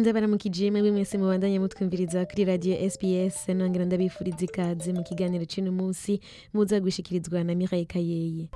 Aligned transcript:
ndabaramukije 0.00 0.70
mwebwe 0.70 0.90
mwese 0.94 1.14
mubandanye 1.18 1.58
mutwumviriza 1.62 2.26
kuri 2.28 2.42
radio 2.50 2.74
SBS 2.92 3.36
nongera 3.56 3.84
ndabifuriza 3.84 4.42
ikaze 4.48 4.90
mu 4.96 5.02
kiganiro 5.08 5.44
c'uno 5.50 5.70
munsi 5.78 6.12
muza 6.54 6.76
gushikirizwa 6.80 7.38
na 7.44 7.54
Mireille 7.58 7.86
Kayeye. 7.92 8.46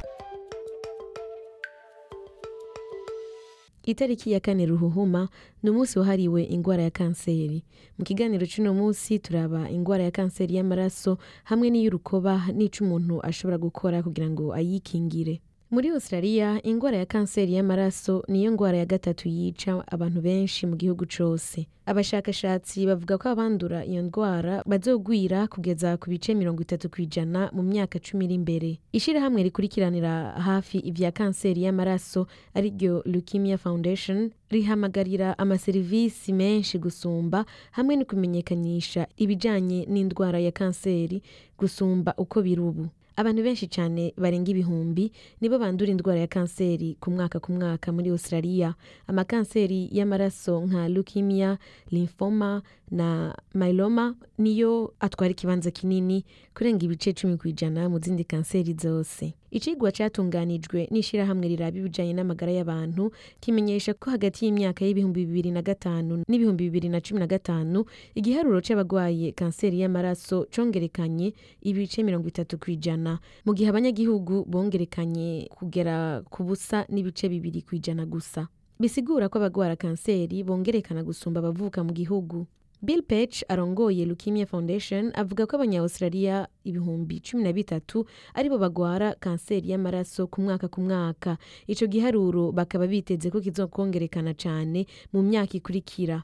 Itariki 3.85 4.33
ya 4.33 4.41
kane 4.41 4.67
ruhuhuma 4.67 5.29
ni 5.63 5.71
umunsi 5.71 5.99
wahariwe 5.99 6.45
ingwara 6.45 6.83
ya 6.83 6.91
kanseri. 6.91 7.65
Mu 7.99 8.05
kiganiro 8.05 8.47
c'uno 8.47 8.71
munsi 8.75 9.19
turaba 9.19 9.71
ingwara 9.71 10.05
ya 10.05 10.11
kanseri 10.11 10.55
y'amaraso 10.57 11.19
hamwe 11.45 11.67
n'iy'urukoba 11.71 12.35
n'ico 12.55 12.85
umuntu 12.87 13.19
ashobora 13.27 13.59
gukora 13.59 14.03
kugira 14.03 14.31
ngo 14.31 14.55
ayikingire. 14.55 15.41
Muri 15.73 15.89
australia 15.91 16.61
ingwara 16.63 16.97
ya 16.97 17.07
kanseri 17.07 17.53
y'amaraso 17.55 18.25
niyo 18.29 18.53
ngwara 18.53 18.79
ya 18.79 18.87
gatatu 18.87 19.29
yica 19.29 19.85
abantu 19.87 20.21
benshi 20.21 20.67
mu 20.67 20.77
gihugu 20.77 21.07
cose 21.17 21.67
abashakashatsi 21.87 22.87
bavuga 22.87 23.19
ko 23.19 23.29
abandura 23.29 23.81
iyo 23.85 24.03
ndwara 24.03 24.63
bazogwira 24.67 25.47
kugeza 25.49 25.97
ku 25.97 26.11
bice 26.13 26.35
mirongo 26.37 26.63
itatu 26.63 26.91
kw'ijana 26.93 27.49
mu 27.57 27.63
myaka 27.65 27.97
cumi 27.99 28.25
iri 28.29 28.35
imbere 28.35 28.71
ishirahamwe 28.93 29.43
rikurikiranira 29.49 30.13
hafi 30.37 30.79
ivya 30.79 31.09
kanseri 31.13 31.63
y'amaraso 31.65 32.27
ari 32.55 32.69
ryo 32.77 33.01
leukemia 33.09 33.57
foundation 33.59 34.31
rihamagarira 34.53 35.39
amaserivisi 35.39 36.33
menshi 36.37 36.77
gusumba 36.79 37.45
hamwe 37.73 37.97
no 37.97 38.05
kumenyekanisha 38.05 39.07
ibijanye 39.17 39.87
n'indwara 39.89 40.37
ya 40.39 40.53
kanseri 40.53 41.23
gusumba 41.59 42.13
uko 42.21 42.43
biri 42.45 42.61
ubu. 42.61 42.87
Abantu 43.17 43.43
benshi 43.43 43.67
cyane 43.69 44.15
barenga 44.17 44.51
ibihumbi 44.51 45.13
nibo 45.41 45.59
bandura 45.59 45.91
indwara 45.93 46.21
ya 46.21 46.27
kanseri 46.27 46.97
ku 47.01 47.11
mwaka 47.11 47.41
ku 47.41 47.53
mwaka 47.53 47.93
muri 47.93 48.09
australia. 48.11 48.75
Amakanseri 49.07 49.89
y'amaraso 49.93 50.61
nka 50.67 50.89
leukemia 50.89 51.59
lymphoma 51.91 52.63
na 52.91 53.35
myeloma 53.55 54.15
niyo 54.39 54.95
atwara 55.01 55.31
ikibanza 55.33 55.71
kinini 55.71 56.25
kurenga 56.55 56.85
ibice 56.85 57.13
cumi 57.13 57.37
ku 57.37 57.49
ijana 57.49 57.89
mu 57.89 57.99
zindi 57.99 58.25
kanseri 58.25 58.73
zose. 58.75 59.35
Icigwa 59.53 59.93
catunganijwe 59.93 60.89
n'ishirahamwe 60.91 61.47
riraba 61.53 61.77
ibijanye 61.79 62.13
n'amagara 62.17 62.53
y'abantu 62.57 63.13
kimenyesha 63.41 63.93
ko 63.95 64.11
hagati 64.11 64.45
y'imyaka 64.49 64.81
y'ibihumbi 64.85 65.29
bibiri 65.29 65.51
na 65.53 65.61
gatanu 65.63 66.25
n'ibihumbi 66.29 66.65
bibiri 66.73 66.89
na 66.89 67.01
cumi 67.05 67.21
na 67.21 67.27
gatanu 67.29 67.85
igiharuro 68.17 68.61
c'abagwaye 68.65 69.33
kanseri 69.37 69.81
y'amaraso 69.85 70.49
congerekanye 70.55 71.33
ibice 71.61 72.01
mirongo 72.03 72.29
itatu 72.33 72.57
kw'ijana 72.59 73.21
mu 73.45 73.53
gihe 73.55 73.69
abanyagihugu 73.69 74.49
bongerekanye 74.49 75.53
kugera 75.53 76.23
ku 76.33 76.43
busa 76.49 76.89
n'ibice 76.89 77.29
bibiri 77.29 77.61
kw'ijana 77.63 78.07
gusa. 78.09 78.49
Bisigura 78.81 79.29
ko 79.29 79.39
abagwara 79.39 79.77
kanseri 79.77 80.43
bongerekana 80.43 81.05
gusumba 81.05 81.39
abavuka 81.39 81.85
mu 81.85 81.93
gihugu. 81.93 82.47
Bill 82.83 83.03
pech 83.07 83.45
arongoye 83.49 84.03
leukemia 84.07 84.43
foundation 84.47 85.13
avuga 85.15 85.47
ko 85.47 85.55
abanya-australia 85.55 86.51
ibihumbi 86.65 87.21
cumi 87.21 87.43
na 87.43 87.53
bitatu 87.53 88.07
ari 88.35 88.49
bo 88.49 88.59
bagwara 88.59 89.15
kanseri 89.21 89.71
y'amaraso 89.71 90.27
ku 90.27 90.41
mwaka 90.43 90.69
ku 90.69 90.81
mwaka. 90.81 91.37
Ico 91.67 91.87
giharuro 91.87 92.53
bakaba 92.53 92.87
biteze 92.87 93.31
ko 93.31 93.41
kizokongerekana 93.41 94.35
cane 94.35 94.87
mu 95.13 95.23
myaka 95.23 95.57
ikurikira. 95.59 96.23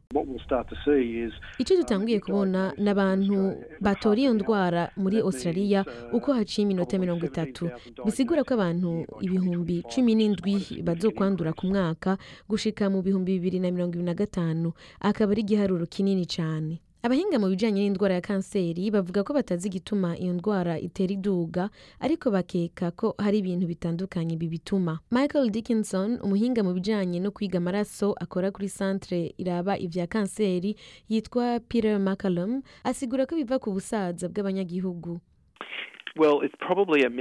Ico 1.58 1.72
dutanguye 1.76 2.20
kubona 2.20 2.72
n'abantu 2.78 3.54
batora 3.80 4.20
iyo 4.20 4.34
ndwara 4.34 4.90
muri 4.96 5.20
australia 5.20 5.84
uko 6.12 6.32
haciye 6.32 6.62
iminota 6.64 6.98
mirongo 6.98 7.26
itatu. 7.26 7.70
bisigura 8.04 8.44
ko 8.44 8.54
abantu 8.54 9.04
ibihumbi 9.20 9.82
cumi 9.90 10.14
n'indwi 10.14 10.82
bazokwandura 10.82 11.52
ku 11.52 11.66
mwaka? 11.66 12.18
Gushika 12.48 12.90
mu 12.90 13.02
bihumbi 13.02 13.38
bibiri 13.38 13.58
na 13.60 13.70
mirongo 13.70 13.94
ibiri 13.94 14.06
na 14.06 14.14
gatanu 14.14 14.72
akaba 15.00 15.32
ari 15.32 15.42
igiharuro 15.42 15.86
kinini 15.86 16.26
cane. 16.26 16.80
Abahinga 17.02 17.38
mu 17.38 17.46
bijanye 17.48 17.80
n'indwara 17.82 18.14
ya 18.14 18.20
kanseri 18.20 18.90
bavuga 18.90 19.22
ko 19.22 19.30
batazi 19.38 19.68
igituma 19.70 20.18
iyo 20.18 20.32
ndwara 20.34 20.74
itera 20.78 21.12
iduga 21.14 21.70
ariko 22.00 22.26
bakeka 22.30 22.90
ko 22.90 23.14
hari 23.18 23.38
ibintu 23.38 23.66
bitandukanye 23.70 24.34
bibituma. 24.36 24.98
Michael 25.10 25.50
dickinson 25.54 26.18
umuhinga 26.24 26.60
mu 26.66 26.72
bijanye 26.74 27.18
no 27.22 27.30
kwiga 27.30 27.58
amaraso 27.62 28.14
akora 28.20 28.50
kuri 28.50 28.68
centre 28.68 29.20
iraba 29.38 29.78
ivya 29.78 30.06
kanseri 30.06 30.76
yitwa 31.08 31.60
peter 31.68 31.98
mccallum 32.00 32.62
asigura 32.84 33.26
ko 33.26 33.36
biva 33.38 33.58
ku 33.62 33.70
busaza 33.70 34.26
bw'abanyagihugu. 34.28 35.20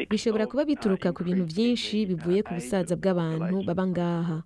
Bishobora 0.10 0.50
kuba 0.50 0.66
bituruka 0.66 1.10
uh, 1.10 1.16
ku 1.16 1.22
bintu 1.24 1.46
aging, 1.46 2.08
bivuye 2.10 2.42
uh, 2.42 2.46
ku 2.50 2.54
age 2.54 2.58
busaza 2.66 2.94
bw'abantu 2.98 3.62
baba 3.62 3.86
ngaha. 3.88 4.38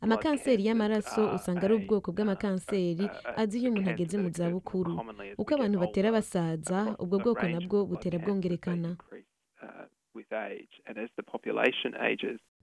Amakanseri 0.00 0.62
y'amaraso 0.66 1.34
usanga 1.36 1.62
ari 1.66 1.74
ubwoko 1.74 2.12
bw'amakanseri 2.12 3.04
uh, 3.04 3.10
uh, 3.10 3.40
azi 3.42 3.58
iyo 3.60 3.70
umuntu 3.70 3.90
ageze 3.90 4.16
mu 4.18 4.30
zabukuru 4.30 4.92
uko 5.38 5.50
abantu 5.54 5.76
batera 5.82 6.12
basaza 6.16 6.78
ubwo 7.02 7.16
bwoko 7.18 7.44
nabwo 7.48 7.78
butera 7.90 8.18
bwongerekana. 8.18 8.90
uh, 9.62 9.84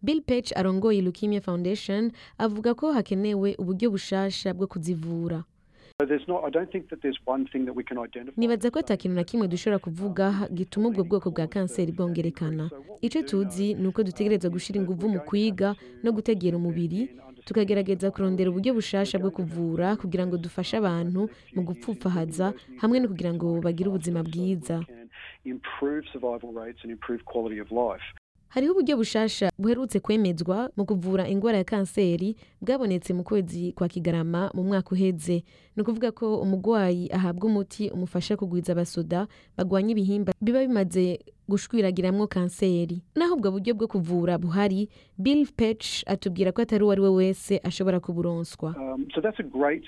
bill 0.01 0.21
pech 0.21 0.51
arongoye 0.59 1.01
leukemia 1.01 1.41
foundation 1.41 2.11
avuga 2.37 2.73
ko 2.73 2.91
hakenewe 2.93 3.55
uburyo 3.61 3.87
bushasha 3.91 4.53
bwo 4.53 4.67
kuzivura. 4.67 5.43
Nibaza 8.37 8.71
ko 8.71 8.79
ata 8.79 8.97
kintu 8.97 9.15
na 9.15 9.23
kimwe 9.23 9.47
dushobora 9.47 9.79
kuvuga 9.79 10.25
gituma 10.53 10.87
ubwo 10.89 11.03
bwoko 11.03 11.31
bwa 11.31 11.47
kanseri 11.47 11.91
bwongerekana. 11.91 12.69
Ico 13.01 13.21
tuzi 13.21 13.73
ni 13.73 13.87
uko 13.87 14.03
dutegereza 14.03 14.49
gushira 14.49 14.79
inguvu 14.79 15.09
mu 15.09 15.19
kwiga 15.19 15.75
no 16.03 16.11
gutegera 16.11 16.57
umubiri 16.57 17.09
tukagerageza 17.45 18.11
kurondera 18.11 18.49
uburyo 18.49 18.71
bushasha 18.73 19.19
bwo 19.19 19.31
kuvura 19.31 19.95
kugira 19.99 20.23
ngo 20.27 20.37
dufashe 20.39 20.77
abantu 20.79 21.27
mu 21.55 21.61
gupfupfahaza 21.67 22.53
hamwe 22.81 22.99
no 23.03 23.07
kugira 23.11 23.33
ngo 23.35 23.59
bagire 23.61 23.87
ubuzima 23.91 24.23
bwiza. 24.23 24.79
Hariho 28.53 28.71
uburyo 28.73 28.97
bushasha 28.97 29.49
buherutse 29.57 29.99
kwemezwa 29.99 30.69
mu 30.77 30.85
kuvura 30.85 31.27
ingwara 31.27 31.57
ya 31.57 31.63
kanseri 31.63 32.35
bwabonetse 32.61 33.13
mu 33.13 33.23
kwezi 33.23 33.71
kwa 33.71 33.87
kigarama 33.87 34.51
mu 34.53 34.63
mwaka 34.63 34.89
uheze. 34.91 35.43
Ni 35.75 35.81
ukuvuga 35.81 36.11
ko 36.11 36.37
umugwayi 36.41 37.09
ahabwa 37.11 37.45
umuti 37.49 37.89
umufasha 37.89 38.37
kugwiza 38.37 38.71
abasoda 38.73 39.27
bagwanya 39.57 39.91
ibihimba 39.91 40.33
biba 40.41 40.59
bimaze 40.61 41.19
gushwiragiramwo 41.49 42.27
kanseri. 42.27 43.01
Naho 43.15 43.35
ubwo 43.35 43.51
buryo 43.51 43.73
bwo 43.75 43.87
kuvura 43.87 44.37
buhari 44.37 44.89
bill 45.17 45.47
pech 45.55 46.03
atubwira 46.07 46.51
ko 46.51 46.61
atari 46.61 46.83
uwo 46.83 46.91
ari 46.91 47.01
we 47.01 47.09
wese 47.09 47.59
ashobora 47.63 47.99
kuburonswa. 47.99 48.75
Um, 48.77 49.05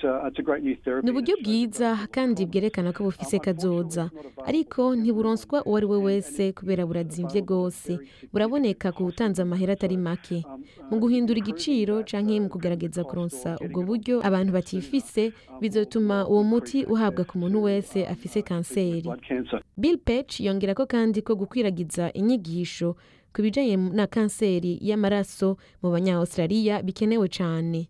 uh, 0.04 1.04
ni 1.04 1.12
uburyo 1.12 1.36
bwiza 1.44 1.98
kandi 2.12 2.46
bwerekana 2.46 2.94
ko 2.94 3.04
bufise 3.04 3.38
Um, 3.38 3.44
kazoza. 3.44 4.10
ariko 4.46 4.96
ntiburonswa 4.96 5.64
uwo 5.66 5.78
ari 5.78 5.86
we 5.86 5.98
wese 5.98 6.52
kubera 6.54 6.86
at 6.86 7.42
rwose 7.42 8.00
buraboneka 8.34 8.92
ku 8.92 9.04
butanze 9.04 9.42
amahera 9.42 9.74
atari 9.74 9.98
make. 9.98 10.44
Um, 10.46 10.64
uh, 10.80 10.92
mu 10.92 11.00
guhindura 11.00 11.40
igiciro 11.40 11.98
that, 11.98 12.12
canke 12.12 12.36
uh, 12.38 12.42
mu 12.44 12.50
kugerageza 12.50 13.04
kuronsa 13.04 13.58
ubwo 13.66 13.84
buryo 13.84 14.22
abantu 14.28 14.52
batifise 14.54 15.26
um, 15.50 15.60
bizotuma 15.62 16.24
will- 16.24 16.32
uwo 16.32 16.44
muti 16.44 16.84
uhabwa 16.86 17.24
ku 17.26 17.38
muntu 17.38 17.58
to, 17.58 17.64
wese 17.64 18.08
afise 18.08 18.40
uh, 18.40 18.46
kanseri. 18.46 19.10
bill 19.78 19.98
pech 19.98 20.40
yongera 20.40 20.74
ko 20.76 20.86
kandi 20.86 21.22
ko 21.22 21.36
gukwiragiza 21.46 22.12
inyigisho 22.14 22.96
ku 23.34 23.42
bijanye 23.42 23.78
na 23.78 24.08
kanseri 24.08 24.80
y'amaraso 24.82 25.58
mu 25.84 25.92
banya-australia 25.92 26.82
bikenewe 26.84 27.28
cane. 27.28 27.90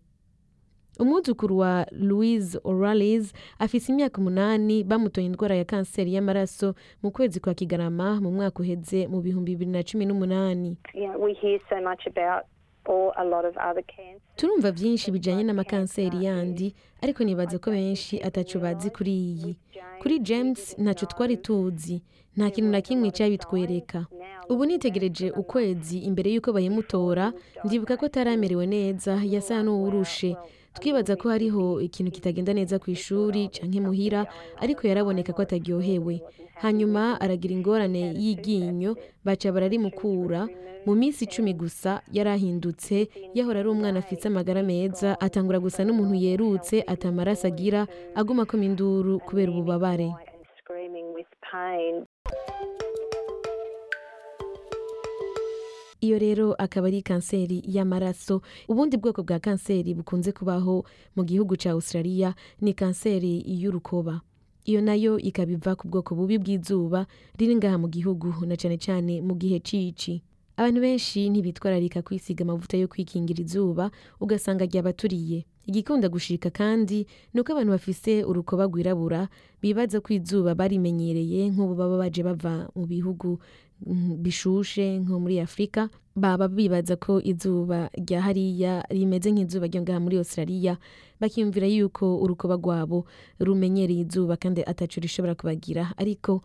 Umwuzukuru 1.00 1.58
wa 1.58 1.86
louise 1.92 2.58
orales 2.64 3.32
afise 3.58 3.92
imyaka 3.92 4.18
umunani 4.20 4.84
bamutoye 4.84 5.26
indwara 5.26 5.56
ya 5.56 5.64
kanseri 5.64 6.14
y'amaraso 6.14 6.74
mu 7.02 7.10
kwezi 7.10 7.40
kwa 7.40 7.54
kigarama 7.54 8.20
mu 8.20 8.30
mwaka 8.32 8.60
uheze 8.62 9.06
mu 9.06 9.20
bihumbi 9.20 9.52
bibiri 9.52 9.70
na 9.70 9.82
cumi 9.82 10.04
n'umunani. 10.06 10.76
Turumva 14.36 14.72
byinshi 14.72 15.10
bijanye 15.10 15.42
n'amakanseri 15.44 16.24
yandi 16.24 16.74
ariko 17.02 17.24
nibaza 17.24 17.58
ko 17.58 17.70
benshi 17.70 18.20
ataco 18.22 18.58
bazi 18.58 18.90
kuri 18.90 19.12
iyi. 19.12 19.56
Kuri 20.02 20.18
james 20.18 20.78
ntaco 20.78 21.06
twari 21.06 21.36
tuzi. 21.36 22.02
Nta 22.36 22.50
kintu 22.50 22.70
na 22.70 22.80
kimwe 22.80 23.10
cyabitwereka 23.10 24.06
ubu 24.48 24.64
nitegereje 24.64 25.30
ukwezi 25.30 25.98
imbere 25.98 26.30
y'uko 26.30 26.52
bayimutora. 26.52 27.32
ndibuka 27.64 27.96
ko 27.96 28.06
ataramerewe 28.06 28.66
neza 28.66 29.18
yasa 29.24 29.62
n'uwurushe. 29.64 30.36
Twibaza 30.76 31.16
ko 31.16 31.28
hariho 31.32 31.80
ikintu 31.80 32.10
kitagenda 32.12 32.52
neza 32.52 32.78
ku 32.78 32.90
ishuri 32.90 33.48
canke 33.48 33.80
muhira 33.80 34.26
ariko 34.60 34.86
yaraboneka 34.86 35.32
ko 35.32 35.42
ataryohewe. 35.42 36.20
Hanyuma 36.62 37.20
aragira 37.20 37.52
ingorane 37.54 38.12
y'iryinyo 38.16 38.96
baca 39.24 39.48
bararimukura. 39.52 40.48
Mu 40.86 40.94
minsi 40.94 41.24
icumi 41.26 41.52
gusa 41.52 42.00
yarahindutse 42.12 43.08
yahora 43.34 43.60
ari 43.60 43.68
umwana 43.68 43.98
afite 43.98 44.24
amagara 44.30 44.62
meza 44.62 45.18
atangura 45.20 45.58
gusa 45.58 45.82
n'umuntu 45.84 46.14
yerutse 46.14 46.84
atamaraso 46.86 47.46
agira 47.50 47.80
aguma 48.14 48.42
akoma 48.46 48.64
induru 48.70 49.18
kubera 49.26 49.50
ububabare. 49.50 50.08
Iyo 56.00 56.18
rero 56.18 56.52
akaba 56.54 56.86
ari 56.88 57.02
kanseri 57.02 57.62
y'amaraso 57.66 58.42
ubundi 58.68 58.96
bwoko 58.96 59.22
bwa 59.22 59.38
kanseri 59.40 59.94
bukunze 59.94 60.32
kubaho 60.32 60.84
mu 61.16 61.24
gihugu 61.24 61.56
cya 61.56 61.70
australia 61.72 62.34
ni 62.60 62.72
kanseri 62.74 63.42
y'urukoba. 63.46 64.20
Iyo 64.66 64.80
na 64.82 64.94
yo 64.94 65.18
ikaba 65.18 65.52
iva 65.52 65.76
ku 65.76 65.88
bwoko 65.88 66.14
bubi 66.14 66.38
bw'izuba 66.38 67.06
riri 67.38 67.56
ngaha 67.56 67.78
mu 67.78 67.88
gihugu 67.88 68.34
na 68.46 68.56
cyane 68.56 68.76
cyane 68.78 69.22
mu 69.22 69.34
gihe 69.38 69.60
cici. 69.62 70.22
Abantu 70.56 70.80
benshi 70.80 71.30
ntibitwararika 71.30 72.02
kwisiga 72.02 72.42
amavuta 72.44 72.76
yo 72.76 72.88
kwikingira 72.88 73.40
izuba 73.44 73.90
ugasanga 74.20 74.64
ryabaturiye 74.66 75.44
igikunda 75.66 76.08
gushika 76.08 76.50
kandi 76.50 77.06
ni 77.34 77.40
uko 77.40 77.52
abantu 77.52 77.70
bafise 77.74 78.24
urukoba 78.24 78.64
rwirabura 78.70 79.28
bibaza 79.62 80.00
ko 80.00 80.14
izuba 80.14 80.54
barimenyereye 80.54 81.50
nk'ubu 81.50 81.74
baba 81.74 81.96
baje 81.98 82.22
bava 82.22 82.70
mu 82.76 82.86
bihugu 82.86 83.38
mm, 83.86 84.22
bishushe 84.22 84.98
nko 85.02 85.18
muri 85.20 85.40
afurika 85.42 85.88
baba 86.16 86.48
bibaza 86.48 86.96
ko 86.96 87.20
izuba 87.20 87.90
rya 87.98 88.22
hariya 88.22 88.86
rimeze 88.90 89.28
nk'izuba 89.34 89.66
ryo 89.66 89.82
ngaha 89.82 90.00
muri 90.00 90.16
australia 90.22 90.78
bakiyumvira 91.20 91.66
yuko 91.66 92.16
urukoba 92.22 92.54
rwabo 92.56 93.04
rumenyereye 93.42 94.00
izuba 94.06 94.36
kandi 94.36 94.60
ataco 94.62 95.00
rishobora 95.00 95.34
kubagira. 95.34 95.92
Ariko 95.96 96.40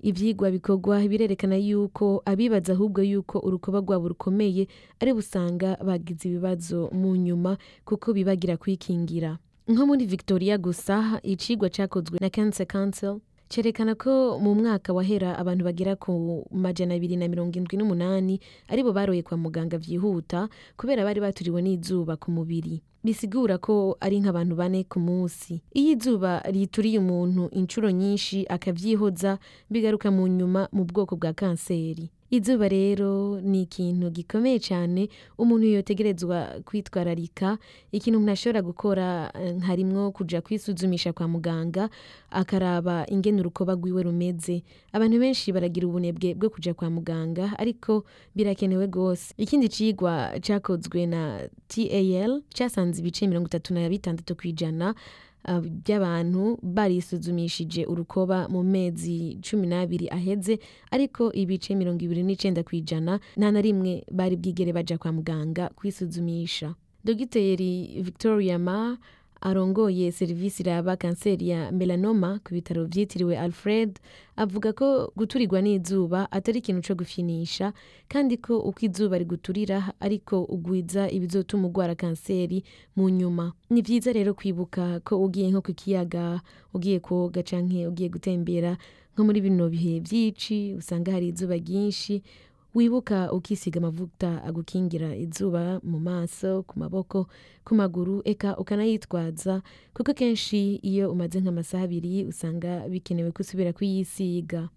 ivyigwa 0.00 0.50
bikorwa 0.50 1.00
birerekana 1.08 1.56
yuko 1.56 2.22
abibaza 2.24 2.72
ahubwo 2.72 3.02
yuko 3.02 3.38
urukoba 3.38 3.80
rwabo 3.80 4.08
rukomeye 4.08 4.68
ari 5.00 5.12
busanga 5.14 5.76
bagize 5.84 6.28
ibibazo 6.28 6.88
mu 6.92 7.16
nyuma 7.16 7.56
kuko 7.84 8.12
bibagira 8.12 8.56
kwikingira. 8.56 9.38
Nko 9.68 9.86
muri 9.86 10.06
victoria 10.06 10.58
gusa 10.58 11.20
icigwa 11.22 11.68
cakozwe 11.70 12.18
na 12.20 12.30
cancer 12.30 12.66
council. 12.66 13.18
Cerekana 13.48 13.94
ko 13.94 14.38
mu 14.42 14.54
mwaka 14.54 14.92
wahera 14.92 15.38
abantu 15.38 15.64
bagera 15.64 15.96
ku 15.96 16.44
majana 16.50 16.94
abiri 16.94 17.16
na 17.16 17.28
mirongo 17.28 17.54
indwi 17.58 17.76
n'umunani 17.78 18.40
ari 18.68 18.82
bo 18.82 18.92
baroye 18.92 19.22
kwa 19.22 19.36
muganga 19.38 19.78
vyihuta 19.78 20.48
kubera 20.76 21.04
bari 21.04 21.20
baturiwe 21.20 21.62
n'izuba 21.62 22.16
ku 22.16 22.30
mubiri. 22.30 22.82
Bisigura 23.06 23.58
ko 23.62 23.94
ari 24.02 24.18
nk'abantu 24.18 24.54
bane 24.58 24.82
ku 24.90 24.98
munsi. 24.98 25.62
Iyo 25.70 25.94
izuba 25.94 26.42
rituriye 26.42 26.98
umuntu 26.98 27.46
inshuro 27.54 27.90
nyinshi 27.94 28.42
akavyihoza 28.50 29.38
bigaruka 29.70 30.10
mu 30.10 30.26
nyuma 30.26 30.66
mu 30.74 30.82
bwoko 30.84 31.14
bwa 31.14 31.30
kanseri. 31.32 32.10
Izuba 32.30 32.68
rero 32.68 33.40
ni 33.40 33.62
ikintu 33.62 34.10
gikomeye 34.10 34.58
cyane 34.58 35.08
umuntu 35.38 35.66
yotegerezwa 35.66 36.60
kwitwararika. 36.64 37.58
Ikintu 37.92 38.18
umuntu 38.18 38.32
ashobora 38.32 38.62
gukora 38.62 39.06
eh, 39.40 39.58
harimwo 39.62 40.10
kuja 40.12 40.40
kwisuzumisha 40.40 41.12
kwa 41.12 41.28
muganga 41.28 41.88
akaraba 42.30 43.06
ingene 43.08 43.40
urukoba 43.40 43.74
rwiwe 43.74 44.02
rumeze. 44.02 44.62
Abantu 44.92 45.18
benshi 45.18 45.52
baragira 45.52 45.86
ubunebwe 45.86 46.34
bwo 46.34 46.50
kuja 46.50 46.74
kwa 46.74 46.90
muganga 46.90 47.54
ariko 47.58 48.04
birakenewe 48.34 48.86
rwose. 48.86 49.34
Ikindi 49.36 49.68
cigwa 49.68 50.32
cakozwe 50.40 51.06
na 51.06 51.48
tal 51.68 52.42
casanze 52.58 53.00
ibice 53.00 53.26
mirongo 53.26 53.46
itatu 53.46 53.74
na 53.74 53.88
bitandatu 53.88 54.34
kw'ijana. 54.36 54.94
By'abantu 55.62 56.58
barisuzumishije 56.62 57.86
urukoba 57.86 58.48
mu 58.48 58.62
mezi 58.62 59.38
cumi 59.42 59.66
n'abiri 59.66 60.06
aheze 60.10 60.58
ariko 60.90 61.32
ibice 61.32 61.74
mirongo 61.74 62.04
ibiri 62.04 62.22
n'icenda 62.22 62.62
kw'ijana 62.62 63.20
nta 63.36 63.48
na 63.50 63.60
rimwe 63.60 64.04
bari 64.12 64.36
bwigere 64.36 64.72
baja 64.72 64.98
kwa 64.98 65.12
muganga 65.12 65.68
kwisuzumisha. 65.76 66.74
Dogiteri 67.04 68.02
victoria 68.02 68.58
ma 68.58 68.98
arongoye 69.40 70.12
serivisi 70.12 70.62
iraba 70.62 70.96
kanseri 70.96 71.48
ya 71.48 71.72
melanoma 71.72 72.40
ku 72.44 72.54
bitaro 72.54 72.84
vyitiriwe 72.84 73.38
alfred 73.38 73.98
avuga 74.36 74.72
ko 74.72 75.12
guturirwa 75.16 75.62
n'izuba 75.62 76.30
atari 76.32 76.58
ikintu 76.58 76.82
co 76.82 76.94
gufyinisha 76.94 77.72
kandi 78.08 78.36
ko 78.36 78.58
uko 78.60 78.78
izuba 78.86 79.18
riguturira 79.18 79.92
ariko 80.00 80.42
ugwiza 80.44 81.10
ibizotuma 81.10 81.66
ugwara 81.68 81.94
kanseri 81.94 82.64
mu 82.96 83.08
nyuma. 83.08 83.52
Ni 83.70 83.82
vyiza 83.82 84.12
rero 84.12 84.34
kwibuka 84.34 85.00
ko 85.04 85.22
ugiye 85.24 85.50
nko 85.50 85.60
ku 85.62 85.72
kiyaga 85.74 86.40
ugiye 86.74 87.00
koga 87.00 87.42
canke 87.42 87.86
ugiye 87.86 88.08
gutembera 88.08 88.76
nko 89.14 89.24
muri 89.24 89.40
bino 89.40 89.68
bihe 89.68 90.00
vyici 90.00 90.74
usanga 90.78 91.12
hari 91.12 91.28
izuba 91.32 91.56
ryinshi 91.56 92.22
wibuka 92.76 93.32
ukisiga 93.32 93.78
amavuta 93.80 94.44
agukingira 94.44 95.16
izuba 95.16 95.80
mu 95.90 95.98
maso 96.08 96.62
ku 96.68 96.74
maboko 96.78 97.18
ku 97.64 97.72
maguru 97.74 98.20
eka 98.24 98.52
ukanayitwaza. 98.60 99.62
Kuko 99.96 100.12
kenshi 100.14 100.76
iyo 100.84 101.08
umaze 101.12 101.40
nk'amasaha 101.40 101.84
abiri 101.88 102.24
usanga 102.28 102.84
bikenewe 102.92 103.32
ko 103.32 103.40
usubira 103.40 103.72
kuyisiga. 103.72 104.68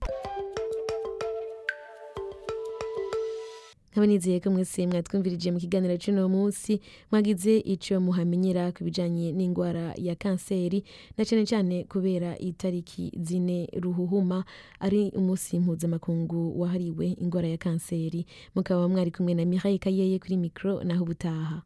Nkaba 3.99 4.07
nizeye 4.13 4.39
ko 4.39 4.47
mwese 4.55 4.87
mwatwumvirije 4.87 5.51
mu 5.51 5.59
kiganiro 5.59 5.95
cy'uno 5.99 6.23
munsi 6.31 6.79
mwagize 7.11 7.53
ico 7.73 7.95
muhamenyera 8.05 8.71
ku 8.71 8.81
bijanye 8.87 9.27
n'indwara 9.35 9.85
ya 9.99 10.15
kanseri 10.15 10.79
na 11.17 11.25
cane 11.27 11.43
cane 11.51 11.77
kubera 11.91 12.29
itariki 12.39 13.11
zine 13.27 13.67
ruhuhuma 13.83 14.45
ari 14.79 15.11
umunsi 15.19 15.59
mpuzamakungu 15.59 16.39
wahariwe 16.61 17.07
indwara 17.23 17.47
ya 17.51 17.57
kanseri. 17.59 18.21
Mukaba 18.55 18.87
mwari 18.87 19.11
kumwe 19.11 19.33
na 19.35 19.43
Mireille 19.45 19.79
Kayeye 19.83 20.15
kuri 20.23 20.37
mikro 20.37 20.79
naho 20.87 21.03
ubutaha. 21.03 21.57